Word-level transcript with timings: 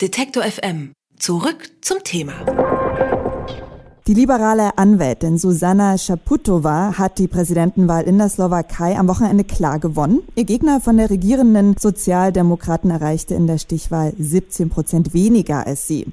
Detektor 0.00 0.44
FM. 0.44 0.92
Zurück 1.18 1.70
zum 1.80 2.04
Thema. 2.04 2.34
Die 4.06 4.14
liberale 4.14 4.78
Anwältin 4.78 5.38
Susanna 5.38 5.98
Schaputova 5.98 6.96
hat 6.96 7.18
die 7.18 7.26
Präsidentenwahl 7.26 8.04
in 8.04 8.16
der 8.16 8.28
Slowakei 8.28 8.96
am 8.96 9.08
Wochenende 9.08 9.42
klar 9.42 9.80
gewonnen. 9.80 10.20
Ihr 10.36 10.44
Gegner 10.44 10.80
von 10.80 10.98
der 10.98 11.10
regierenden 11.10 11.76
Sozialdemokraten 11.76 12.92
erreichte 12.92 13.34
in 13.34 13.48
der 13.48 13.58
Stichwahl 13.58 14.12
17 14.16 14.70
Prozent 14.70 15.14
weniger 15.14 15.66
als 15.66 15.88
sie. 15.88 16.06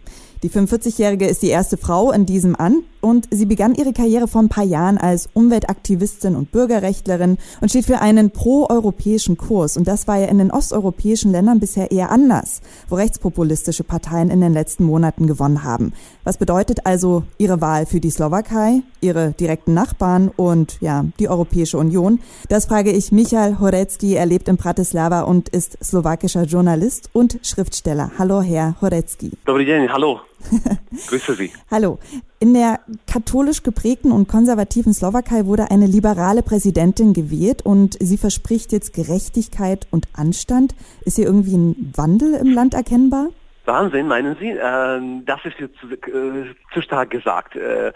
Die 0.44 0.50
45-Jährige 0.50 1.28
ist 1.28 1.42
die 1.42 1.50
erste 1.50 1.78
Frau 1.78 2.12
in 2.12 2.26
diesem 2.26 2.56
Amt 2.56 2.84
und 3.06 3.28
sie 3.30 3.46
begann 3.46 3.76
ihre 3.76 3.94
Karriere 3.94 4.28
vor 4.28 4.42
ein 4.42 4.50
paar 4.50 4.64
Jahren 4.64 4.98
als 4.98 5.30
Umweltaktivistin 5.34 6.36
und 6.36 6.52
Bürgerrechtlerin 6.52 7.38
und 7.62 7.70
steht 7.70 7.86
für 7.86 8.02
einen 8.02 8.32
pro-europäischen 8.32 9.38
Kurs. 9.38 9.78
Und 9.78 9.88
das 9.88 10.08
war 10.08 10.18
ja 10.18 10.26
in 10.26 10.40
den 10.40 10.50
osteuropäischen 10.50 11.32
Ländern 11.32 11.60
bisher 11.60 11.92
eher 11.92 12.12
anders, 12.12 12.62
wo 12.90 12.96
rechtspopulistische 12.96 13.84
Parteien 13.84 14.32
in 14.32 14.42
den 14.42 14.54
letzten 14.54 14.86
Monaten 14.86 15.28
gewonnen 15.28 15.64
haben. 15.64 15.94
Was 16.24 16.38
bedeutet 16.38 16.88
also 16.88 17.24
ihre 17.38 17.62
Wahl 17.62 17.86
für 17.86 18.00
die 18.00 18.10
Slowakei, 18.10 18.82
ihre 19.02 19.34
direkten 19.34 19.76
Nachbarn 19.76 20.32
und 20.36 20.78
ja, 20.82 21.06
die 21.20 21.30
Europäische 21.30 21.78
Union? 21.78 22.20
Das 22.50 22.66
frage 22.66 22.92
ich 22.92 23.12
Michael 23.12 23.60
Horecki. 23.60 24.16
Er 24.16 24.26
lebt 24.26 24.48
in 24.48 24.58
Bratislava 24.58 25.22
und 25.22 25.50
ist 25.50 25.78
slowakischer 25.84 26.46
Journalist 26.46 27.12
und 27.14 27.38
Schriftsteller. 27.44 28.12
Hallo, 28.18 28.42
Herr 28.42 28.76
Horecki. 28.82 29.32
Dobry 29.46 29.66
dzień, 29.66 29.88
hallo. 29.90 30.22
Grüße 31.08 31.36
Sie. 31.36 31.52
Hallo. 31.72 32.00
In 32.40 32.54
der 32.54 32.80
katholisch 33.12 33.64
geprägten 33.64 34.12
und 34.12 34.28
konservativen 34.28 34.94
Slowakei 34.94 35.46
wurde 35.46 35.72
eine 35.72 35.88
liberale 35.88 36.44
Präsidentin 36.44 37.14
gewählt 37.14 37.64
und 37.64 37.98
sie 38.00 38.18
verspricht 38.18 38.72
jetzt 38.72 38.94
Gerechtigkeit 38.94 39.88
und 39.92 40.08
Anstand. 40.14 40.76
Ist 41.06 41.16
hier 41.16 41.26
irgendwie 41.26 41.56
ein 41.56 41.94
Wandel 41.96 42.36
im 42.36 42.54
Land 42.54 42.74
erkennbar? 42.74 43.30
Wahnsinn, 43.66 44.08
meinen 44.08 44.36
Sie? 44.40 44.50
Äh, 44.50 45.24
das 45.26 45.44
ist 45.46 45.60
jetzt 45.60 45.78
zu, 45.80 45.88
äh, 45.92 46.54
zu 46.74 46.82
stark 46.82 47.10
gesagt. 47.10 47.56
Äh, 47.56 47.94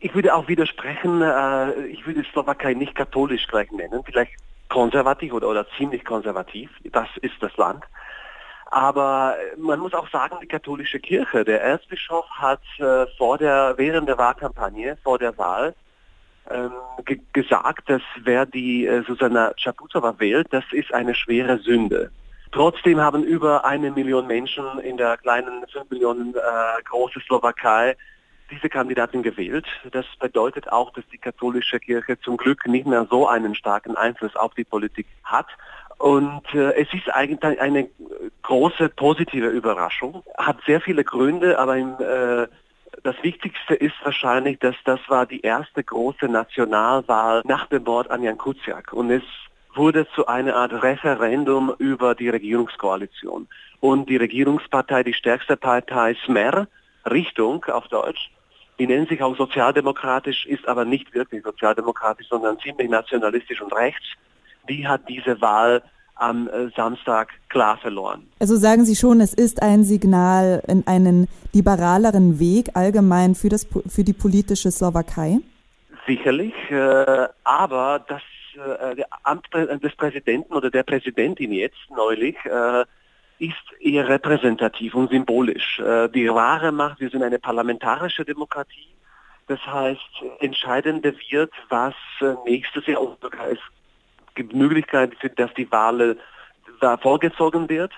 ich 0.00 0.14
würde 0.14 0.34
auch 0.34 0.48
widersprechen, 0.48 1.22
äh, 1.22 1.86
ich 1.86 2.06
würde 2.06 2.24
Slowakei 2.32 2.74
nicht 2.74 2.94
katholisch 2.94 3.46
gleich 3.46 3.70
nennen, 3.70 4.02
vielleicht 4.04 4.32
konservativ 4.68 5.32
oder, 5.32 5.48
oder 5.48 5.66
ziemlich 5.76 6.04
konservativ. 6.04 6.70
Das 6.92 7.08
ist 7.22 7.34
das 7.40 7.56
Land. 7.56 7.84
Aber 8.70 9.36
man 9.56 9.80
muss 9.80 9.94
auch 9.94 10.08
sagen, 10.10 10.36
die 10.42 10.46
katholische 10.46 11.00
Kirche, 11.00 11.44
der 11.44 11.62
Erzbischof 11.62 12.26
hat 12.30 12.60
äh, 12.78 13.06
vor 13.16 13.38
der, 13.38 13.74
während 13.78 14.08
der 14.08 14.18
Wahlkampagne, 14.18 14.98
vor 15.02 15.18
der 15.18 15.36
Wahl, 15.38 15.74
ähm, 16.50 16.72
ge 17.04 17.20
gesagt, 17.32 17.88
dass 17.88 18.02
wer 18.22 18.44
die 18.44 18.86
äh, 18.86 19.02
Susanna 19.04 19.52
Chaputova 19.56 20.18
wählt, 20.18 20.48
das 20.50 20.64
ist 20.72 20.92
eine 20.92 21.14
schwere 21.14 21.58
Sünde. 21.58 22.10
Trotzdem 22.52 23.00
haben 23.00 23.24
über 23.24 23.64
eine 23.64 23.90
Million 23.90 24.26
Menschen 24.26 24.78
in 24.80 24.96
der 24.96 25.16
kleinen 25.16 25.66
5 25.70 25.90
Millionen 25.90 26.34
äh, 26.34 26.82
große 26.84 27.20
Slowakei 27.20 27.96
diese 28.50 28.68
Kandidatin 28.68 29.22
gewählt. 29.22 29.66
Das 29.92 30.06
bedeutet 30.18 30.70
auch, 30.72 30.92
dass 30.92 31.04
die 31.12 31.18
katholische 31.18 31.78
Kirche 31.78 32.18
zum 32.20 32.36
Glück 32.36 32.66
nicht 32.66 32.86
mehr 32.86 33.06
so 33.10 33.28
einen 33.28 33.54
starken 33.54 33.96
Einfluss 33.96 34.34
auf 34.36 34.54
die 34.54 34.64
Politik 34.64 35.06
hat. 35.24 35.46
Und 35.98 36.42
äh, 36.54 36.74
es 36.74 36.92
ist 36.94 37.12
eigentlich 37.12 37.60
eine 37.60 37.88
große 38.42 38.88
positive 38.90 39.48
Überraschung. 39.48 40.22
Hat 40.38 40.58
sehr 40.64 40.80
viele 40.80 41.02
Gründe, 41.04 41.58
aber 41.58 41.76
im, 41.76 41.94
äh, 41.98 42.46
das 43.02 43.16
Wichtigste 43.22 43.74
ist 43.74 43.94
wahrscheinlich, 44.04 44.60
dass 44.60 44.76
das 44.84 45.00
war 45.08 45.26
die 45.26 45.40
erste 45.40 45.82
große 45.82 46.26
Nationalwahl 46.26 47.42
nach 47.44 47.66
dem 47.66 47.84
Mord 47.84 48.10
an 48.10 48.22
Jan 48.22 48.38
Kuciak. 48.38 48.92
Und 48.92 49.10
es 49.10 49.22
wurde 49.74 50.06
zu 50.14 50.26
einer 50.26 50.54
Art 50.56 50.72
Referendum 50.82 51.74
über 51.78 52.14
die 52.14 52.28
Regierungskoalition. 52.28 53.48
Und 53.80 54.08
die 54.08 54.16
Regierungspartei, 54.16 55.02
die 55.02 55.14
stärkste 55.14 55.56
Partei 55.56 56.16
Smer, 56.24 56.68
Richtung 57.10 57.64
auf 57.66 57.88
Deutsch, 57.88 58.30
die 58.78 58.86
nennen 58.86 59.06
sich 59.06 59.22
auch 59.22 59.36
sozialdemokratisch, 59.36 60.46
ist 60.46 60.66
aber 60.68 60.84
nicht 60.84 61.12
wirklich 61.12 61.42
sozialdemokratisch, 61.42 62.28
sondern 62.28 62.58
ziemlich 62.60 62.88
nationalistisch 62.88 63.60
und 63.60 63.72
rechts 63.74 64.06
die 64.68 64.86
hat 64.86 65.08
diese 65.08 65.40
Wahl 65.40 65.82
am 66.18 66.48
äh, 66.48 66.68
Samstag 66.76 67.30
klar 67.48 67.78
verloren. 67.78 68.26
Also 68.40 68.56
sagen 68.56 68.84
Sie 68.84 68.96
schon, 68.96 69.20
es 69.20 69.34
ist 69.34 69.62
ein 69.62 69.84
Signal 69.84 70.62
in 70.66 70.86
einen 70.86 71.28
liberaleren 71.52 72.38
Weg 72.38 72.70
allgemein 72.74 73.34
für, 73.34 73.48
das, 73.48 73.66
für 73.88 74.04
die 74.04 74.12
politische 74.12 74.70
Slowakei? 74.70 75.38
Sicherlich, 76.06 76.54
äh, 76.70 77.28
aber 77.44 78.04
das 78.08 78.22
äh, 78.56 79.02
Amt 79.22 79.46
des 79.52 79.94
Präsidenten 79.94 80.52
oder 80.54 80.70
der 80.70 80.82
Präsidentin 80.82 81.52
jetzt 81.52 81.78
neulich 81.94 82.36
äh, 82.44 82.84
ist 83.38 83.54
eher 83.80 84.08
repräsentativ 84.08 84.94
und 84.94 85.10
symbolisch. 85.10 85.78
Äh, 85.78 86.08
die 86.08 86.28
wahre 86.28 86.72
Macht, 86.72 87.00
wir 87.00 87.10
sind 87.10 87.22
eine 87.22 87.38
parlamentarische 87.38 88.24
Demokratie. 88.24 88.88
Das 89.46 89.64
heißt, 89.64 90.00
entscheidender 90.40 91.12
wird, 91.30 91.52
was 91.68 91.94
äh, 92.20 92.34
nächstes 92.44 92.86
Jahr, 92.86 93.00
gibt 94.38 94.54
Möglichkeiten, 94.54 95.16
dass 95.36 95.52
die 95.54 95.70
Wahl 95.70 96.16
da 96.80 96.96
vorgezogen 96.96 97.68
wird. 97.68 97.92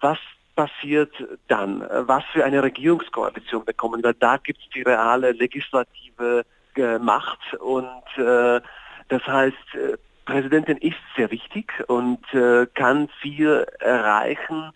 Was 0.00 0.18
passiert 0.54 1.12
dann? 1.48 1.84
Was 2.06 2.22
für 2.32 2.44
eine 2.44 2.62
Regierungskoalition 2.62 3.64
bekommen 3.64 4.02
wir? 4.04 4.14
Da 4.14 4.36
gibt 4.36 4.60
es 4.60 4.68
die 4.70 4.82
reale 4.82 5.32
legislative 5.32 6.44
äh, 6.76 6.98
Macht 6.98 7.54
und 7.54 8.06
äh, 8.16 8.60
das 9.08 9.26
heißt, 9.26 9.74
äh, 9.74 9.96
Präsidentin 10.24 10.78
ist 10.78 10.96
sehr 11.16 11.30
wichtig 11.30 11.72
und 11.88 12.22
äh, 12.32 12.66
kann 12.74 13.08
viel 13.20 13.66
erreichen, 13.80 14.70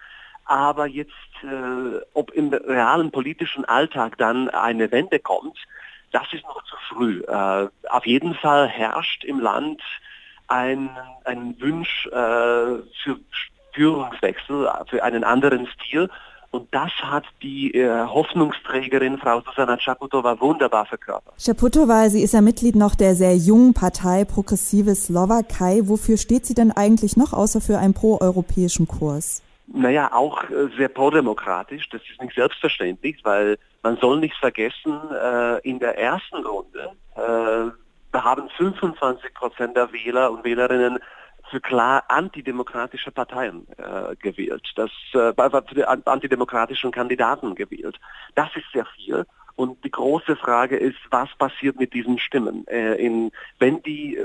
aber 0.44 0.86
jetzt, 0.86 1.12
äh, 1.42 2.00
ob 2.12 2.32
im 2.32 2.52
realen 2.52 3.10
politischen 3.12 3.64
Alltag 3.64 4.18
dann 4.18 4.50
eine 4.50 4.90
Wende 4.90 5.20
kommt, 5.20 5.58
das 6.10 6.26
ist 6.32 6.44
noch 6.44 6.62
zu 6.64 6.76
früh. 6.88 7.22
Äh, 7.22 7.68
auf 7.88 8.06
jeden 8.06 8.34
Fall 8.34 8.66
herrscht 8.66 9.24
im 9.24 9.38
Land 9.40 9.80
ein, 10.48 10.90
ein 11.24 11.54
Wunsch 11.60 12.06
äh, 12.06 12.10
für 12.10 13.16
Führungswechsel, 13.72 14.68
für 14.88 15.04
einen 15.04 15.24
anderen 15.24 15.66
Stil. 15.66 16.08
Und 16.50 16.66
das 16.74 16.90
hat 17.02 17.24
die 17.42 17.74
äh, 17.74 18.06
Hoffnungsträgerin 18.06 19.18
Frau 19.18 19.42
Susanna 19.42 19.76
Chaputova 19.76 20.40
wunderbar 20.40 20.86
verkörpert. 20.86 21.34
Chaputova, 21.38 22.08
sie 22.08 22.22
ist 22.22 22.32
ja 22.32 22.40
Mitglied 22.40 22.74
noch 22.74 22.94
der 22.94 23.14
sehr 23.14 23.36
jungen 23.36 23.74
Partei 23.74 24.24
Progressive 24.24 24.94
Slowakei. 24.94 25.82
Wofür 25.84 26.16
steht 26.16 26.46
sie 26.46 26.54
denn 26.54 26.72
eigentlich 26.72 27.18
noch, 27.18 27.34
außer 27.34 27.60
für 27.60 27.78
einen 27.78 27.92
proeuropäischen 27.92 28.88
Kurs? 28.88 29.42
Naja, 29.66 30.10
auch 30.14 30.42
äh, 30.44 30.68
sehr 30.78 30.88
prodemokratisch. 30.88 31.90
Das 31.90 32.00
ist 32.10 32.20
nicht 32.22 32.34
selbstverständlich, 32.34 33.18
weil 33.24 33.58
man 33.82 33.98
soll 33.98 34.18
nicht 34.18 34.36
vergessen, 34.36 34.98
äh, 35.12 35.58
in 35.68 35.78
der 35.78 35.98
ersten 35.98 36.46
Runde 36.46 36.92
äh, 37.16 37.70
haben 38.24 38.48
25 38.50 39.34
Prozent 39.34 39.76
der 39.76 39.92
Wähler 39.92 40.30
und 40.30 40.44
Wählerinnen 40.44 40.98
für 41.50 41.60
klar 41.60 42.04
antidemokratische 42.08 43.10
Parteien 43.10 43.66
äh, 43.78 44.14
gewählt, 44.16 44.70
das 44.76 44.90
äh, 45.14 45.32
für 45.32 45.74
die 45.74 45.84
antidemokratischen 45.84 46.90
Kandidaten 46.90 47.54
gewählt. 47.54 47.98
Das 48.34 48.48
ist 48.54 48.66
sehr 48.72 48.86
viel. 48.86 49.24
Und 49.56 49.82
die 49.82 49.90
große 49.90 50.36
Frage 50.36 50.76
ist, 50.76 50.98
was 51.10 51.28
passiert 51.36 51.80
mit 51.80 51.92
diesen 51.94 52.18
Stimmen? 52.18 52.66
Äh, 52.68 52.94
in, 52.94 53.32
wenn 53.58 53.82
die 53.82 54.18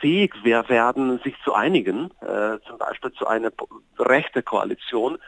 fähig 0.00 0.44
werden, 0.44 1.18
sich 1.24 1.34
zu 1.42 1.54
einigen, 1.54 2.10
äh, 2.20 2.58
zum 2.66 2.78
Beispiel 2.78 3.12
zu 3.12 3.26
einer 3.26 3.50
rechte 3.98 4.42
Koalition, 4.42 5.18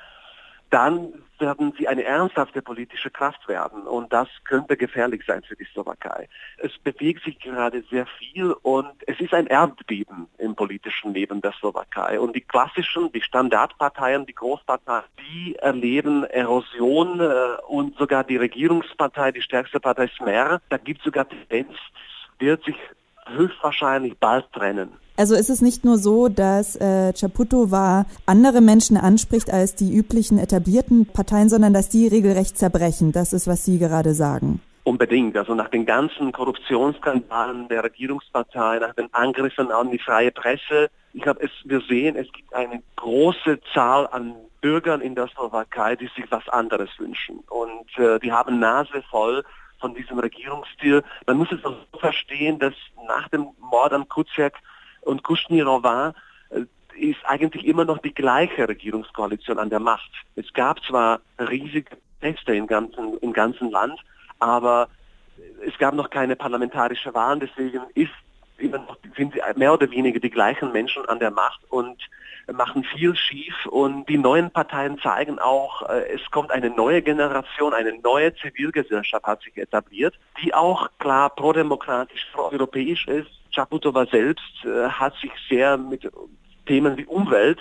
dann 0.70 1.12
werden 1.38 1.72
sie 1.78 1.86
eine 1.88 2.04
ernsthafte 2.04 2.62
politische 2.62 3.10
Kraft 3.10 3.48
werden. 3.48 3.82
Und 3.82 4.12
das 4.12 4.28
könnte 4.44 4.76
gefährlich 4.76 5.22
sein 5.26 5.42
für 5.42 5.56
die 5.56 5.66
Slowakei. 5.72 6.28
Es 6.58 6.76
bewegt 6.78 7.24
sich 7.24 7.38
gerade 7.38 7.82
sehr 7.90 8.06
viel 8.06 8.52
und 8.62 8.92
es 9.06 9.20
ist 9.20 9.32
ein 9.32 9.46
Erdbeben 9.46 10.26
im 10.38 10.54
politischen 10.54 11.14
Leben 11.14 11.40
der 11.40 11.52
Slowakei. 11.52 12.18
Und 12.18 12.34
die 12.34 12.40
klassischen, 12.40 13.12
die 13.12 13.22
Standardparteien, 13.22 14.26
die 14.26 14.34
Großparteien, 14.34 15.04
die 15.30 15.54
erleben 15.56 16.24
Erosion 16.24 17.20
äh, 17.20 17.60
und 17.68 17.96
sogar 17.96 18.24
die 18.24 18.36
Regierungspartei, 18.36 19.32
die 19.32 19.42
stärkste 19.42 19.80
Partei 19.80 20.08
Smer, 20.08 20.60
da 20.68 20.76
gibt 20.76 21.00
es 21.00 21.04
sogar 21.04 21.28
Tendenz, 21.28 21.76
wird 22.38 22.64
sich 22.64 22.76
höchstwahrscheinlich 23.26 24.16
bald 24.18 24.50
trennen. 24.52 24.92
Also 25.18 25.34
ist 25.34 25.50
es 25.50 25.60
nicht 25.60 25.84
nur 25.84 25.98
so, 25.98 26.28
dass 26.28 26.76
äh, 26.76 27.12
Chaputova 27.12 28.06
andere 28.24 28.60
Menschen 28.60 28.96
anspricht 28.96 29.52
als 29.52 29.74
die 29.74 29.92
üblichen 29.92 30.38
etablierten 30.38 31.06
Parteien, 31.06 31.48
sondern 31.48 31.72
dass 31.72 31.88
die 31.88 32.06
regelrecht 32.06 32.56
zerbrechen. 32.56 33.10
Das 33.10 33.32
ist, 33.32 33.48
was 33.48 33.64
Sie 33.64 33.80
gerade 33.80 34.14
sagen. 34.14 34.60
Unbedingt. 34.84 35.36
Also 35.36 35.56
nach 35.56 35.70
den 35.70 35.84
ganzen 35.84 36.30
Korruptionsskandalen 36.30 37.66
der 37.66 37.82
Regierungspartei, 37.82 38.78
nach 38.78 38.94
den 38.94 39.12
Angriffen 39.12 39.72
an 39.72 39.90
die 39.90 39.98
freie 39.98 40.30
Presse. 40.30 40.88
Ich 41.12 41.22
glaube, 41.22 41.50
wir 41.64 41.80
sehen, 41.80 42.14
es 42.14 42.30
gibt 42.30 42.54
eine 42.54 42.80
große 42.94 43.58
Zahl 43.74 44.06
an 44.12 44.36
Bürgern 44.60 45.00
in 45.00 45.16
der 45.16 45.26
Slowakei, 45.26 45.96
die 45.96 46.08
sich 46.14 46.30
was 46.30 46.48
anderes 46.48 46.90
wünschen. 46.96 47.40
Und 47.50 47.98
äh, 47.98 48.20
die 48.20 48.30
haben 48.30 48.60
Nase 48.60 49.02
voll 49.10 49.42
von 49.80 49.96
diesem 49.96 50.20
Regierungsstil. 50.20 51.02
Man 51.26 51.38
muss 51.38 51.50
es 51.50 51.60
so 51.60 51.74
verstehen, 51.98 52.60
dass 52.60 52.74
nach 53.08 53.26
dem 53.30 53.48
Mord 53.58 53.92
an 53.92 54.08
Kuciak 54.08 54.54
und 55.08 55.22
Kuschnirov 55.22 55.82
war, 55.82 56.14
äh, 56.50 56.60
ist 56.94 57.24
eigentlich 57.24 57.66
immer 57.66 57.84
noch 57.84 57.98
die 57.98 58.14
gleiche 58.14 58.68
Regierungskoalition 58.68 59.58
an 59.58 59.70
der 59.70 59.80
Macht. 59.80 60.10
Es 60.36 60.52
gab 60.52 60.84
zwar 60.84 61.20
riesige 61.38 61.96
Proteste 62.20 62.54
im 62.54 62.66
ganzen, 62.66 63.16
im 63.18 63.32
ganzen 63.32 63.70
Land, 63.70 63.98
aber 64.38 64.88
es 65.66 65.76
gab 65.78 65.94
noch 65.94 66.10
keine 66.10 66.36
parlamentarische 66.36 67.14
Wahlen, 67.14 67.40
deswegen 67.40 67.82
ist 67.94 68.12
immer 68.58 68.78
noch, 68.78 68.96
sind 69.16 69.34
mehr 69.56 69.72
oder 69.72 69.90
weniger 69.90 70.20
die 70.20 70.30
gleichen 70.30 70.72
Menschen 70.72 71.08
an 71.08 71.20
der 71.20 71.30
Macht 71.30 71.60
und 71.70 71.96
machen 72.52 72.84
viel 72.84 73.14
schief 73.14 73.66
und 73.66 74.08
die 74.08 74.18
neuen 74.18 74.50
Parteien 74.50 74.98
zeigen 74.98 75.38
auch, 75.38 75.88
äh, 75.88 76.14
es 76.14 76.30
kommt 76.30 76.50
eine 76.50 76.70
neue 76.70 77.02
Generation, 77.02 77.72
eine 77.72 77.98
neue 77.98 78.34
Zivilgesellschaft 78.34 79.24
hat 79.24 79.42
sich 79.42 79.56
etabliert, 79.56 80.18
die 80.42 80.52
auch 80.54 80.88
klar 80.98 81.30
prodemokratisch, 81.30 82.26
proeuropäisch 82.32 83.06
ist. 83.06 83.30
Chaputova 83.58 84.06
selbst 84.06 84.64
äh, 84.64 84.88
hat 84.88 85.14
sich 85.20 85.32
sehr 85.48 85.76
mit 85.76 86.08
Themen 86.66 86.96
wie 86.96 87.06
Umwelt, 87.06 87.58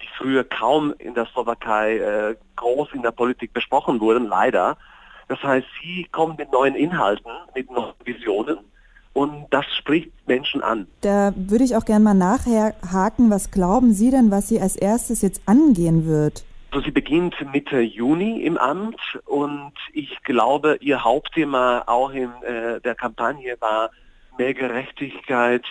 die 0.00 0.06
früher 0.16 0.44
kaum 0.44 0.94
in 0.98 1.14
der 1.14 1.26
Slowakei 1.26 1.98
äh, 1.98 2.36
groß 2.54 2.90
in 2.92 3.02
der 3.02 3.10
Politik 3.10 3.52
besprochen 3.52 4.00
wurden, 4.00 4.28
leider. 4.28 4.76
Das 5.28 5.42
heißt, 5.42 5.66
sie 5.82 6.06
kommen 6.12 6.36
mit 6.38 6.52
neuen 6.52 6.76
Inhalten, 6.76 7.32
mit 7.54 7.68
neuen 7.68 7.94
Visionen 8.04 8.58
und 9.12 9.46
das 9.50 9.64
spricht 9.76 10.12
Menschen 10.28 10.62
an. 10.62 10.86
Da 11.00 11.32
würde 11.34 11.64
ich 11.64 11.74
auch 11.74 11.84
gerne 11.84 12.04
mal 12.04 12.14
nachhaken, 12.14 13.30
was 13.30 13.50
glauben 13.50 13.92
Sie 13.92 14.10
denn, 14.10 14.30
was 14.30 14.48
sie 14.48 14.60
als 14.60 14.76
erstes 14.76 15.22
jetzt 15.22 15.42
angehen 15.46 16.06
wird? 16.06 16.44
Also 16.70 16.84
sie 16.84 16.92
beginnt 16.92 17.34
Mitte 17.52 17.80
Juni 17.80 18.42
im 18.42 18.56
Amt 18.56 19.00
und 19.26 19.72
ich 19.92 20.22
glaube, 20.24 20.78
ihr 20.80 21.02
Hauptthema 21.02 21.84
auch 21.86 22.10
in 22.10 22.30
äh, 22.42 22.80
der 22.80 22.94
Kampagne 22.94 23.56
war 23.60 23.90
mehr 24.38 24.54
Gerechtigkeit 24.54 25.64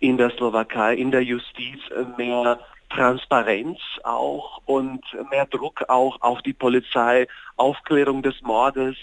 in 0.00 0.16
der 0.16 0.30
Slowakei, 0.30 0.94
in 0.94 1.10
der 1.10 1.22
Justiz, 1.22 1.80
mehr 2.16 2.58
Transparenz 2.90 3.78
auch 4.02 4.60
und 4.66 5.02
mehr 5.30 5.46
Druck 5.46 5.84
auch 5.88 6.20
auf 6.20 6.42
die 6.42 6.52
Polizei, 6.52 7.26
Aufklärung 7.56 8.22
des 8.22 8.40
Mordes. 8.42 8.96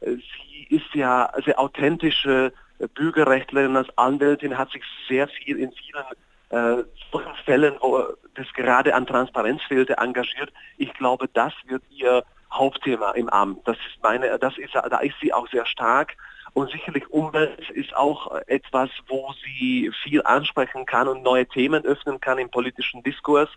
Sie 0.00 0.66
ist 0.68 0.94
ja 0.94 1.32
sehr 1.44 1.58
authentische 1.58 2.52
Bürgerrechtlerin, 2.94 3.76
als 3.76 3.88
Anwältin 3.96 4.56
hat 4.56 4.70
sich 4.70 4.82
sehr 5.08 5.28
viel 5.28 5.58
in 5.58 5.72
vielen 5.72 6.04
äh, 6.50 6.84
solchen 7.12 7.34
Fällen, 7.44 7.74
wo 7.80 8.04
das 8.34 8.46
gerade 8.54 8.94
an 8.94 9.06
Transparenz 9.06 9.62
fehlte, 9.62 9.98
engagiert. 9.98 10.52
Ich 10.78 10.92
glaube, 10.94 11.28
das 11.28 11.52
wird 11.66 11.82
ihr 11.90 12.24
Hauptthema 12.52 13.12
im 13.12 13.28
Amt. 13.28 13.66
Das 13.66 13.76
ist 13.76 14.02
meine, 14.02 14.38
das 14.38 14.56
ist, 14.58 14.74
da 14.74 14.98
ist 14.98 15.14
sie 15.20 15.32
auch 15.32 15.48
sehr 15.48 15.66
stark. 15.66 16.16
Und 16.60 16.70
sicherlich 16.70 17.08
Umwelt 17.10 17.70
ist 17.70 17.96
auch 17.96 18.34
etwas, 18.46 18.90
wo 19.08 19.32
sie 19.44 19.90
viel 20.02 20.22
ansprechen 20.22 20.84
kann 20.84 21.08
und 21.08 21.22
neue 21.22 21.46
Themen 21.46 21.86
öffnen 21.86 22.20
kann 22.20 22.38
im 22.38 22.50
politischen 22.50 23.02
Diskurs. 23.02 23.48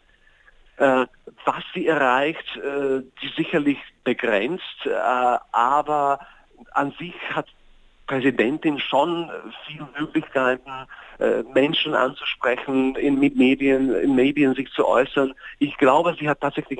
Äh, 0.77 1.05
was 1.43 1.63
sie 1.73 1.85
erreicht, 1.85 2.55
äh, 2.55 3.01
die 3.21 3.27
sicherlich 3.35 3.77
begrenzt, 4.05 4.85
äh, 4.85 4.89
aber 5.51 6.19
an 6.71 6.93
sich 6.97 7.13
hat 7.29 7.47
Präsidentin 8.07 8.79
schon 8.79 9.29
viele 9.67 9.87
Möglichkeiten, 9.99 10.71
äh, 11.19 11.43
Menschen 11.53 11.95
anzusprechen, 11.95 12.95
in, 12.95 13.19
mit 13.19 13.35
Medien, 13.35 13.93
in 13.93 14.15
Medien 14.15 14.55
sich 14.55 14.71
zu 14.71 14.87
äußern. 14.87 15.33
Ich 15.59 15.77
glaube, 15.77 16.15
sie 16.19 16.29
hat 16.29 16.39
tatsächlich 16.39 16.79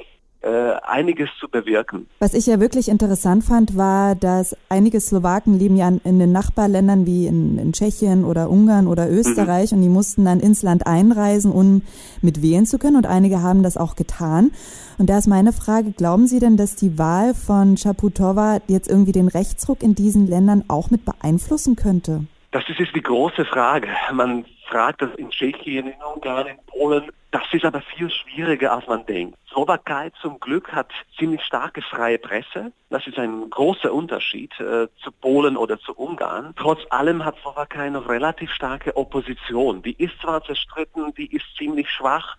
einiges 0.49 1.29
zu 1.39 1.47
bewirken. 1.47 2.07
Was 2.19 2.33
ich 2.33 2.47
ja 2.47 2.59
wirklich 2.59 2.89
interessant 2.89 3.43
fand, 3.43 3.77
war, 3.77 4.15
dass 4.15 4.55
einige 4.69 4.99
Slowaken 4.99 5.57
leben 5.57 5.77
ja 5.77 5.87
in 5.87 6.19
den 6.19 6.31
Nachbarländern 6.31 7.05
wie 7.05 7.27
in, 7.27 7.57
in 7.57 7.73
Tschechien 7.73 8.25
oder 8.25 8.49
Ungarn 8.49 8.87
oder 8.87 9.09
Österreich 9.09 9.71
mhm. 9.71 9.77
und 9.77 9.83
die 9.83 9.89
mussten 9.89 10.25
dann 10.25 10.39
ins 10.39 10.61
Land 10.61 10.85
einreisen, 10.85 11.51
um 11.51 11.81
mit 12.21 12.41
wählen 12.41 12.65
zu 12.65 12.77
können 12.77 12.97
und 12.97 13.05
einige 13.05 13.41
haben 13.41 13.63
das 13.63 13.77
auch 13.77 13.95
getan. 13.95 14.51
Und 14.97 15.09
da 15.09 15.17
ist 15.17 15.27
meine 15.27 15.53
Frage, 15.53 15.91
glauben 15.91 16.27
Sie 16.27 16.39
denn, 16.39 16.57
dass 16.57 16.75
die 16.75 16.97
Wahl 16.97 17.33
von 17.33 17.75
Chaputova 17.75 18.59
jetzt 18.67 18.89
irgendwie 18.89 19.11
den 19.11 19.27
Rechtsruck 19.27 19.81
in 19.81 19.95
diesen 19.95 20.27
Ländern 20.27 20.63
auch 20.67 20.91
mit 20.91 21.05
beeinflussen 21.05 21.75
könnte? 21.75 22.25
Das 22.51 22.63
ist 22.69 22.95
die 22.95 23.01
große 23.01 23.45
Frage. 23.45 23.87
Man 24.11 24.45
fragt 24.69 25.01
das 25.01 25.09
in 25.15 25.29
Tschechien, 25.29 25.87
in 25.87 25.93
Ungarn, 26.13 26.47
in 26.47 26.57
Polen. 26.67 27.03
Das 27.33 27.41
ist 27.51 27.65
aber 27.65 27.81
viel 27.81 28.11
schwieriger, 28.11 28.73
als 28.73 28.85
man 28.85 29.07
denkt. 29.07 29.39
Slowakei 29.49 30.11
zum 30.21 30.39
Glück 30.39 30.71
hat 30.71 30.91
ziemlich 31.17 31.41
starke 31.41 31.81
freie 31.81 32.19
Presse. 32.19 32.71
Das 32.91 33.07
ist 33.07 33.17
ein 33.17 33.49
großer 33.49 33.91
Unterschied 33.91 34.51
äh, 34.59 34.87
zu 35.03 35.11
Polen 35.19 35.57
oder 35.57 35.79
zu 35.79 35.97
Ungarn. 35.97 36.53
Trotz 36.55 36.81
allem 36.91 37.25
hat 37.25 37.35
Slowakei 37.41 37.89
noch 37.89 38.07
relativ 38.07 38.51
starke 38.51 38.95
Opposition. 38.95 39.81
Die 39.81 39.93
ist 39.93 40.13
zwar 40.21 40.43
zerstritten, 40.43 41.11
die 41.15 41.35
ist 41.35 41.45
ziemlich 41.57 41.89
schwach, 41.89 42.37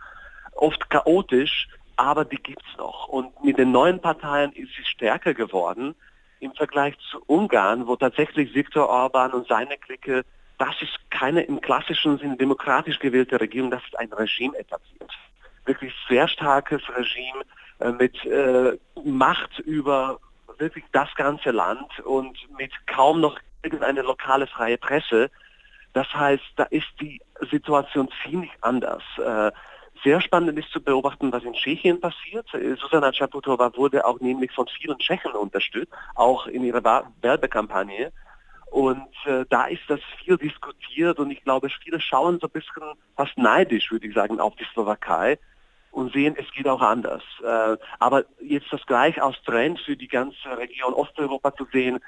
oft 0.53 0.89
chaotisch, 0.89 1.67
aber 1.97 2.25
die 2.25 2.41
gibt's 2.41 2.77
noch. 2.79 3.09
Und 3.09 3.43
mit 3.43 3.59
den 3.59 3.73
neuen 3.73 4.01
Parteien 4.01 4.53
ist 4.53 4.77
sie 4.77 4.85
stärker 4.85 5.35
geworden 5.35 5.97
im 6.39 6.53
Vergleich 6.53 6.95
zu 7.11 7.21
Ungarn, 7.27 7.89
wo 7.89 7.97
tatsächlich 7.97 8.55
Viktor 8.55 8.89
Orban 8.89 9.33
und 9.33 9.49
seine 9.49 9.77
Clique, 9.77 10.25
das 10.59 10.75
ist 10.81 10.99
keine 11.11 11.43
im 11.43 11.61
klassischen 11.61 12.19
Sinn 12.19 12.39
demokratisch 12.39 12.99
gewählte 12.99 13.41
Regierung, 13.41 13.71
das 13.71 13.83
ist 13.85 13.99
ein 13.99 14.13
Regime 14.13 14.57
etabliert. 14.59 15.13
Wirklich 15.65 15.93
sehr 16.09 16.29
starkes 16.29 16.83
Regime 16.97 17.43
äh, 17.81 17.91
mit 17.91 18.25
äh, 18.25 18.77
Macht 19.05 19.59
über 19.61 20.19
wirklich 20.59 20.85
das 20.93 21.13
ganze 21.17 21.51
Land 21.51 22.01
und 22.01 22.39
mit 22.57 22.73
kaum 22.87 23.21
noch 23.21 23.39
irgendeine 23.63 24.03
lokale 24.03 24.47
freie 24.47 24.79
Presse. 24.79 25.31
Das 25.95 26.13
heißt, 26.13 26.45
da 26.57 26.65
ist 26.65 26.89
die 27.01 27.21
Situation 27.51 28.09
ziemlich 28.23 28.53
anders. 28.61 29.03
Äh, 29.19 29.51
sehr 30.03 30.21
spannend 30.21 30.59
ist 30.59 30.71
zu 30.71 30.83
beobachten, 30.83 31.33
was 31.33 31.45
in 31.45 31.55
Tschechien 31.55 32.01
passiert. 32.01 32.47
Susanna 32.79 33.11
Čaputová 33.11 33.75
wurde 33.77 34.05
auch 34.05 34.21
nämlich 34.21 34.53
von 34.53 34.67
vielen 34.67 34.99
Tschechen 34.99 35.33
unterstützt, 35.33 35.93
auch 36.15 36.47
in 36.47 36.65
ihrer 36.65 36.83
Werbekampagne. 37.23 38.13
Und 38.75 39.07
äh, 39.25 39.45
da 39.51 39.67
ist 39.67 39.85
das 39.87 40.01
viel 40.19 40.37
diskutiert 40.37 41.21
und 41.21 41.31
ich 41.31 41.45
glaube, 41.45 41.69
viele 41.85 42.01
schauen 42.01 42.41
so 42.41 42.49
ein 42.49 42.51
bisschen 42.51 42.83
fast 43.15 43.39
neidisch, 43.39 43.93
würde 43.93 44.09
ich 44.09 44.15
sagen, 44.15 44.41
auf 44.41 44.57
die 44.57 44.67
Slowakei 44.73 45.39
und 45.93 46.13
sehen, 46.13 46.35
es 46.37 46.51
geht 46.51 46.67
auch 46.67 46.81
anders. 46.81 47.23
Äh, 47.45 47.77
aber 48.01 48.25
jetzt 48.41 48.67
das 48.73 48.85
gleich 48.85 49.23
aus 49.23 49.41
Trend 49.45 49.79
für 49.79 49.97
die 49.97 50.09
ganze 50.09 50.59
Region 50.59 50.93
Osteuropa 50.93 51.55
zu 51.55 51.69
sehen, 51.73 52.01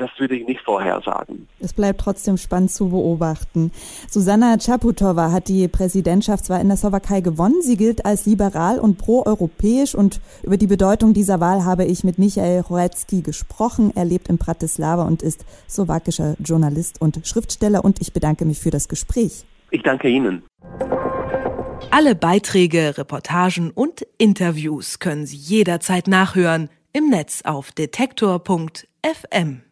das 0.00 0.10
würde 0.18 0.34
ich 0.34 0.46
nicht 0.46 0.62
vorhersagen. 0.62 1.46
Es 1.60 1.72
bleibt 1.72 2.00
trotzdem 2.00 2.36
spannend 2.36 2.70
zu 2.70 2.88
beobachten. 2.88 3.70
Susanna 4.08 4.54
Čaputová 4.54 5.30
hat 5.30 5.48
die 5.48 5.68
Präsidentschaft 5.68 6.46
zwar 6.46 6.60
in 6.60 6.68
der 6.68 6.76
Slowakei 6.76 7.20
gewonnen, 7.20 7.60
sie 7.62 7.76
gilt 7.76 8.06
als 8.06 8.26
liberal 8.26 8.78
und 8.78 8.96
proeuropäisch 8.98 9.94
und 9.94 10.20
über 10.42 10.56
die 10.56 10.66
Bedeutung 10.66 11.12
dieser 11.12 11.40
Wahl 11.40 11.64
habe 11.64 11.84
ich 11.84 12.02
mit 12.02 12.18
Michael 12.18 12.64
Horecki 12.68 13.20
gesprochen. 13.20 13.92
Er 13.94 14.06
lebt 14.06 14.28
in 14.28 14.38
Bratislava 14.38 15.04
und 15.04 15.22
ist 15.22 15.44
slowakischer 15.68 16.36
Journalist 16.38 17.00
und 17.00 17.20
Schriftsteller 17.24 17.84
und 17.84 18.00
ich 18.00 18.12
bedanke 18.12 18.44
mich 18.44 18.58
für 18.58 18.70
das 18.70 18.88
Gespräch. 18.88 19.44
Ich 19.70 19.82
danke 19.82 20.08
Ihnen. 20.08 20.42
Alle 21.90 22.14
Beiträge, 22.14 22.96
Reportagen 22.96 23.70
und 23.70 24.06
Interviews 24.18 24.98
können 24.98 25.26
Sie 25.26 25.36
jederzeit 25.36 26.08
nachhören 26.08 26.70
im 26.92 27.08
Netz 27.08 27.42
auf 27.44 27.72
detektor.fm. 27.72 29.62